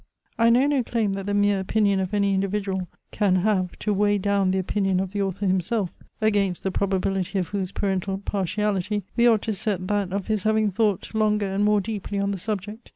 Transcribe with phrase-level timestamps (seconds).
[0.39, 4.17] I know no claim that the mere opinion of any individual can have to weigh
[4.17, 9.27] down the opinion of the author himself; against the probability of whose parental partiality we
[9.27, 12.89] ought to set that of his having thought longer and more deeply on the subject.